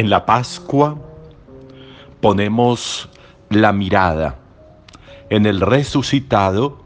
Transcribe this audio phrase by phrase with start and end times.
[0.00, 0.96] En la Pascua
[2.22, 3.10] ponemos
[3.50, 4.38] la mirada
[5.28, 6.80] en el resucitado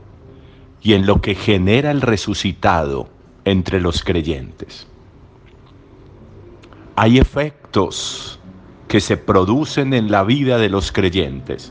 [0.83, 3.09] y en lo que genera el resucitado
[3.45, 4.89] entre los creyentes.
[6.97, 8.41] Hay efectos
[8.89, 11.71] que se producen en la vida de los creyentes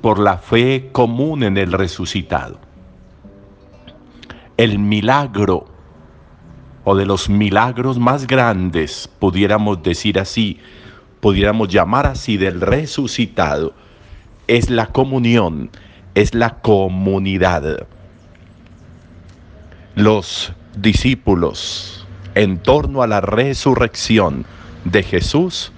[0.00, 2.60] por la fe común en el resucitado.
[4.56, 5.66] El milagro
[6.90, 10.58] o de los milagros más grandes, pudiéramos decir así,
[11.20, 13.74] pudiéramos llamar así del resucitado,
[14.48, 15.70] es la comunión,
[16.16, 17.86] es la comunidad.
[19.94, 24.44] Los discípulos en torno a la resurrección
[24.84, 25.70] de Jesús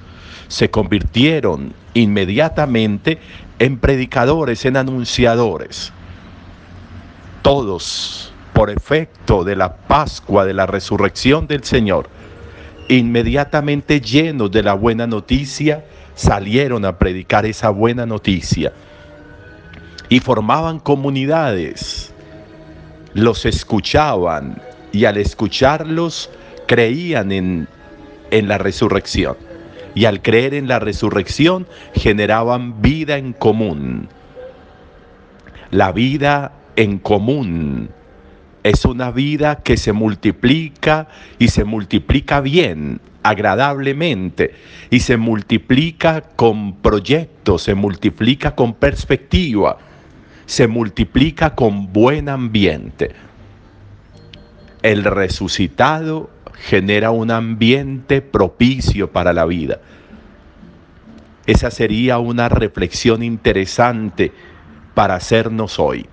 [0.48, 3.18] se convirtieron inmediatamente
[3.58, 5.92] en predicadores, en anunciadores.
[7.42, 12.08] Todos por efecto de la Pascua, de la resurrección del Señor,
[12.88, 18.72] inmediatamente llenos de la buena noticia, salieron a predicar esa buena noticia
[20.08, 22.12] y formaban comunidades,
[23.14, 24.60] los escuchaban
[24.92, 26.30] y al escucharlos
[26.66, 27.68] creían en,
[28.30, 29.36] en la resurrección
[29.94, 34.08] y al creer en la resurrección generaban vida en común.
[35.70, 37.90] La vida en común
[38.62, 41.08] es una vida que se multiplica
[41.38, 44.54] y se multiplica bien, agradablemente,
[44.90, 49.78] y se multiplica con proyectos, se multiplica con perspectiva,
[50.46, 53.12] se multiplica con buen ambiente.
[54.82, 59.80] El resucitado genera un ambiente propicio para la vida.
[61.46, 64.32] Esa sería una reflexión interesante
[64.94, 66.06] para hacernos hoy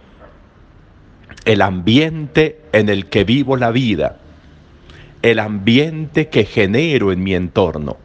[1.50, 4.20] el ambiente en el que vivo la vida,
[5.24, 7.98] el ambiente que genero en mi entorno,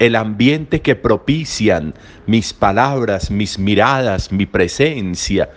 [0.00, 1.94] el ambiente que propician
[2.26, 5.48] mis palabras, mis miradas, mi presencia,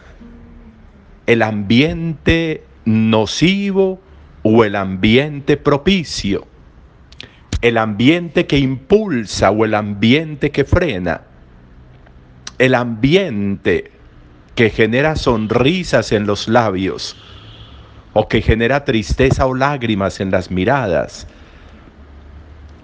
[1.26, 4.00] el ambiente nocivo
[4.44, 6.46] o el ambiente propicio,
[7.62, 11.22] el ambiente que impulsa o el ambiente que frena,
[12.60, 13.90] el ambiente
[14.56, 17.16] que genera sonrisas en los labios
[18.14, 21.28] o que genera tristeza o lágrimas en las miradas.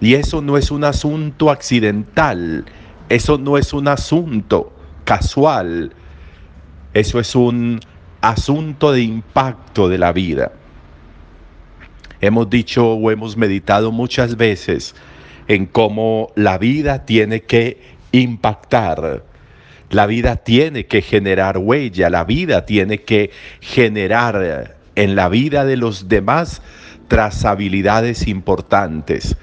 [0.00, 2.64] Y eso no es un asunto accidental,
[3.08, 4.72] eso no es un asunto
[5.04, 5.92] casual,
[6.94, 7.80] eso es un
[8.20, 10.52] asunto de impacto de la vida.
[12.20, 14.94] Hemos dicho o hemos meditado muchas veces
[15.48, 17.80] en cómo la vida tiene que
[18.12, 19.24] impactar
[19.90, 23.30] la vida tiene que generar huella, la vida tiene que
[23.60, 26.62] generar en la vida de los demás
[27.08, 29.36] trazabilidades importantes.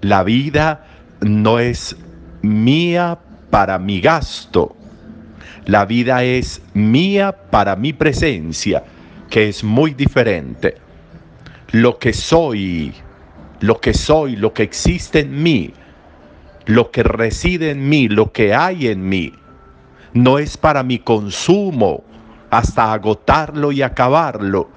[0.00, 0.86] La vida
[1.20, 1.96] no es
[2.42, 3.18] mía
[3.50, 4.76] para mi gasto,
[5.66, 8.84] la vida es mía para mi presencia,
[9.30, 10.76] que es muy diferente.
[11.72, 12.92] Lo que soy,
[13.60, 15.72] lo que soy, lo que existe en mí,
[16.66, 19.32] lo que reside en mí, lo que hay en mí,
[20.14, 22.04] no es para mi consumo
[22.50, 24.70] hasta agotarlo y acabarlo.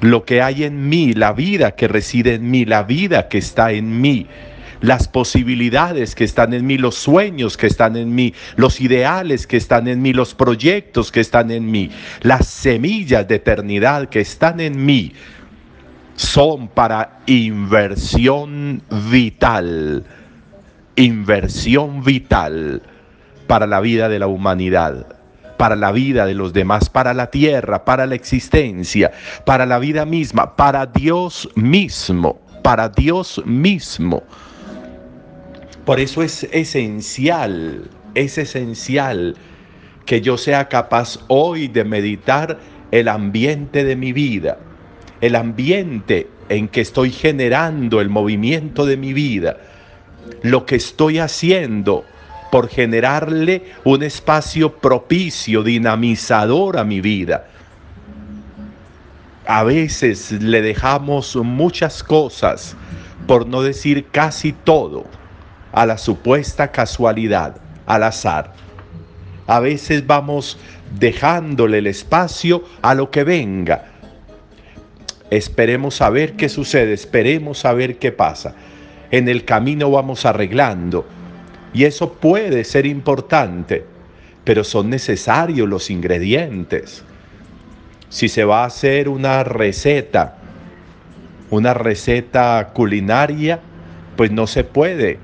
[0.00, 3.72] Lo que hay en mí, la vida que reside en mí, la vida que está
[3.72, 4.26] en mí,
[4.80, 9.56] las posibilidades que están en mí, los sueños que están en mí, los ideales que
[9.56, 11.90] están en mí, los proyectos que están en mí,
[12.20, 15.14] las semillas de eternidad que están en mí,
[16.14, 20.04] son para inversión vital
[21.04, 22.82] inversión vital
[23.46, 25.06] para la vida de la humanidad,
[25.56, 29.12] para la vida de los demás, para la tierra, para la existencia,
[29.46, 34.24] para la vida misma, para Dios mismo, para Dios mismo.
[35.84, 39.36] Por eso es esencial, es esencial
[40.04, 42.58] que yo sea capaz hoy de meditar
[42.90, 44.58] el ambiente de mi vida,
[45.20, 49.58] el ambiente en que estoy generando el movimiento de mi vida,
[50.42, 52.04] lo que estoy haciendo
[52.50, 57.46] por generarle un espacio propicio, dinamizador a mi vida.
[59.46, 62.76] A veces le dejamos muchas cosas,
[63.26, 65.06] por no decir casi todo,
[65.72, 68.52] a la supuesta casualidad, al azar.
[69.46, 70.58] A veces vamos
[70.98, 73.86] dejándole el espacio a lo que venga.
[75.30, 78.54] Esperemos a ver qué sucede, esperemos a ver qué pasa.
[79.10, 81.06] En el camino vamos arreglando
[81.72, 83.84] y eso puede ser importante,
[84.44, 87.04] pero son necesarios los ingredientes.
[88.08, 90.38] Si se va a hacer una receta,
[91.50, 93.60] una receta culinaria,
[94.16, 95.18] pues no se puede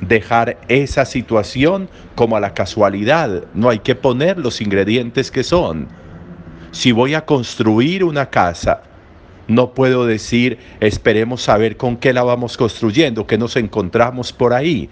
[0.00, 3.44] dejar esa situación como a la casualidad.
[3.54, 5.88] No hay que poner los ingredientes que son.
[6.70, 8.82] Si voy a construir una casa,
[9.48, 14.88] no puedo decir, esperemos saber con qué la vamos construyendo, que nos encontramos por ahí.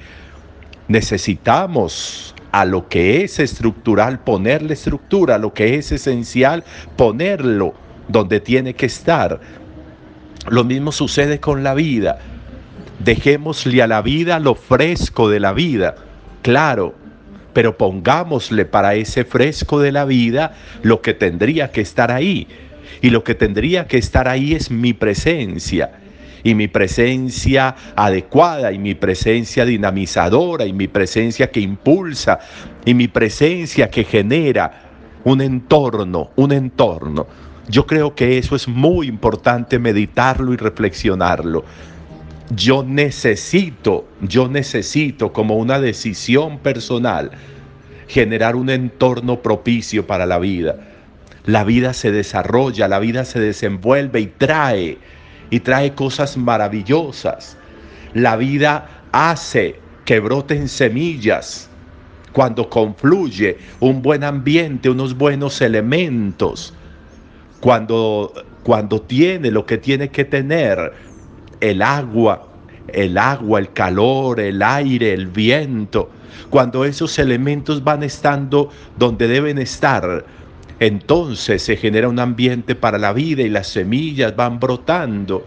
[0.89, 6.65] Necesitamos a lo que es estructural ponerle estructura, a lo que es esencial
[6.97, 7.75] ponerlo
[8.09, 9.41] donde tiene que estar.
[10.49, 12.19] Lo mismo sucede con la vida.
[12.99, 15.95] Dejémosle a la vida lo fresco de la vida,
[16.43, 16.95] claro,
[17.53, 22.47] pero pongámosle para ese fresco de la vida lo que tendría que estar ahí.
[23.01, 25.91] Y lo que tendría que estar ahí es mi presencia
[26.43, 32.39] y mi presencia adecuada y mi presencia dinamizadora y mi presencia que impulsa
[32.85, 34.91] y mi presencia que genera
[35.25, 37.27] un entorno, un entorno.
[37.69, 41.65] Yo creo que eso es muy importante meditarlo y reflexionarlo.
[42.57, 47.31] Yo necesito, yo necesito como una decisión personal
[48.09, 50.90] generar un entorno propicio para la vida.
[51.47, 54.99] La vida se desarrolla, la vida se desenvuelve y trae
[55.51, 57.57] y trae cosas maravillosas.
[58.15, 61.69] La vida hace que broten semillas
[62.33, 66.75] cuando confluye un buen ambiente, unos buenos elementos,
[67.61, 68.33] cuando,
[68.63, 70.93] cuando tiene lo que tiene que tener,
[71.61, 72.47] el agua,
[72.89, 76.11] el agua, el calor, el aire, el viento,
[76.49, 80.25] cuando esos elementos van estando donde deben estar,
[80.81, 85.45] entonces se genera un ambiente para la vida y las semillas van brotando.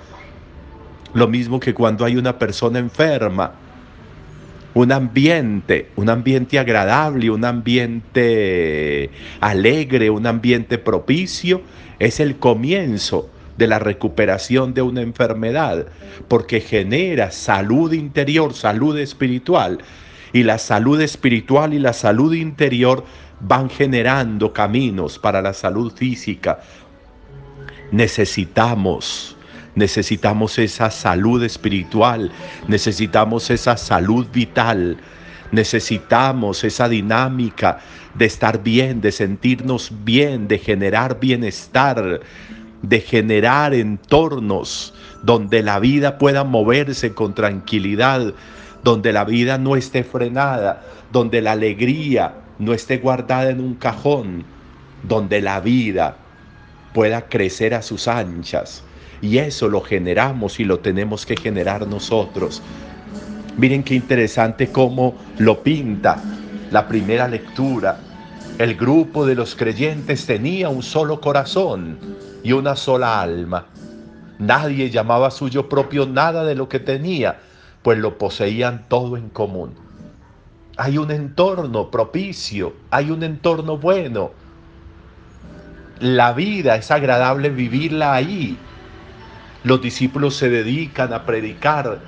[1.15, 3.53] Lo mismo que cuando hay una persona enferma,
[4.75, 9.09] un ambiente, un ambiente agradable, un ambiente
[9.39, 11.61] alegre, un ambiente propicio,
[11.97, 15.87] es el comienzo de la recuperación de una enfermedad,
[16.27, 19.79] porque genera salud interior, salud espiritual,
[20.31, 23.05] y la salud espiritual y la salud interior
[23.45, 26.59] van generando caminos para la salud física.
[27.91, 29.35] Necesitamos,
[29.75, 32.31] necesitamos esa salud espiritual,
[32.67, 34.97] necesitamos esa salud vital,
[35.51, 37.79] necesitamos esa dinámica
[38.15, 42.21] de estar bien, de sentirnos bien, de generar bienestar,
[42.81, 48.33] de generar entornos donde la vida pueda moverse con tranquilidad,
[48.83, 50.81] donde la vida no esté frenada,
[51.11, 54.45] donde la alegría no esté guardada en un cajón
[55.03, 56.17] donde la vida
[56.93, 58.83] pueda crecer a sus anchas.
[59.21, 62.61] Y eso lo generamos y lo tenemos que generar nosotros.
[63.57, 66.21] Miren qué interesante cómo lo pinta
[66.71, 67.99] la primera lectura.
[68.57, 71.97] El grupo de los creyentes tenía un solo corazón
[72.43, 73.67] y una sola alma.
[74.39, 77.39] Nadie llamaba suyo propio nada de lo que tenía,
[77.81, 79.83] pues lo poseían todo en común
[80.77, 84.31] hay un entorno propicio, hay un entorno bueno.
[85.99, 88.57] La vida es agradable vivirla ahí.
[89.63, 91.99] Los discípulos se dedican a predicar,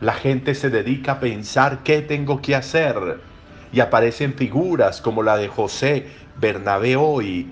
[0.00, 3.20] la gente se dedica a pensar qué tengo que hacer.
[3.72, 6.06] Y aparecen figuras como la de José
[6.40, 7.50] Bernabé hoy,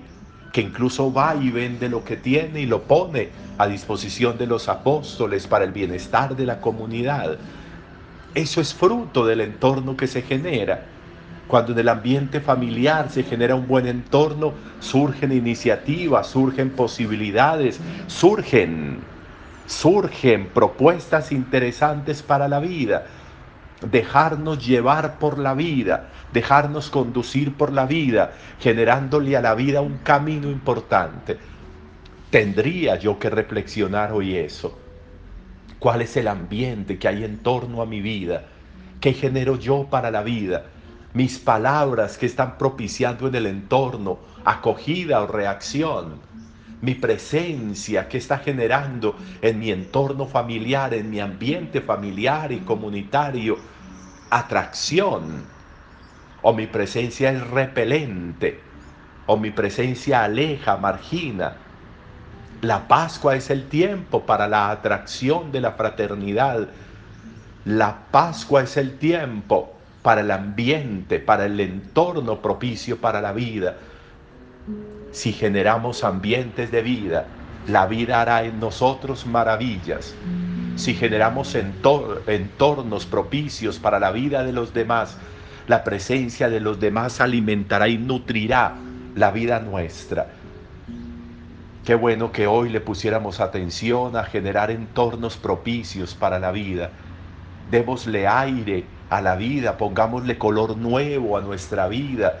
[0.53, 4.69] que incluso va y vende lo que tiene y lo pone a disposición de los
[4.69, 7.37] apóstoles para el bienestar de la comunidad.
[8.35, 10.85] Eso es fruto del entorno que se genera.
[11.47, 19.01] Cuando en el ambiente familiar se genera un buen entorno, surgen iniciativas, surgen posibilidades, surgen,
[19.67, 23.05] surgen propuestas interesantes para la vida.
[23.91, 29.99] Dejarnos llevar por la vida, dejarnos conducir por la vida, generándole a la vida un
[29.99, 31.37] camino importante.
[32.31, 34.82] Tendría yo que reflexionar hoy eso
[35.79, 38.45] cuál es el ambiente que hay en torno a mi vida,
[39.01, 40.65] qué genero yo para la vida,
[41.13, 46.21] mis palabras que están propiciando en el entorno, acogida o reacción,
[46.81, 53.57] mi presencia que está generando en mi entorno familiar, en mi ambiente familiar y comunitario,
[54.29, 55.45] atracción.
[56.41, 58.59] O mi presencia es repelente,
[59.27, 61.62] o mi presencia aleja, margina.
[62.63, 66.67] La Pascua es el tiempo para la atracción de la fraternidad.
[67.65, 73.75] La Pascua es el tiempo para el ambiente, para el entorno propicio para la vida
[75.13, 77.27] si generamos ambientes de vida,
[77.67, 80.15] la vida hará en nosotros maravillas.
[80.75, 85.15] Si generamos entornos propicios para la vida de los demás,
[85.67, 88.73] la presencia de los demás alimentará y nutrirá
[89.15, 90.27] la vida nuestra.
[91.83, 96.91] Qué bueno que hoy le pusiéramos atención a generar entornos propicios para la vida.
[97.69, 102.39] Démosle aire a la vida, pongámosle color nuevo a nuestra vida,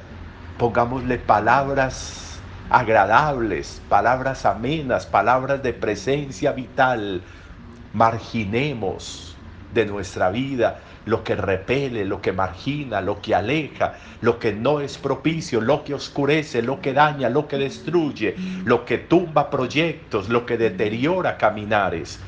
[0.55, 7.21] pongámosle palabras agradables, palabras amenas, palabras de presencia vital.
[7.91, 9.35] Marginemos
[9.71, 14.79] de nuestra vida lo que repele, lo que margina, lo que aleja, lo que no
[14.79, 20.29] es propicio, lo que oscurece, lo que daña, lo que destruye, lo que tumba proyectos,
[20.29, 22.19] lo que deteriora caminares.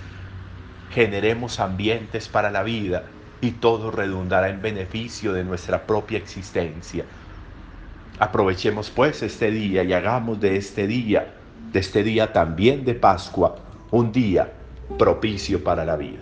[0.91, 3.03] Generemos ambientes para la vida
[3.41, 7.05] y todo redundará en beneficio de nuestra propia existencia.
[8.19, 11.33] Aprovechemos pues este día y hagamos de este día,
[11.71, 13.55] de este día también de Pascua,
[13.91, 14.51] un día
[14.97, 16.21] propicio para la vida.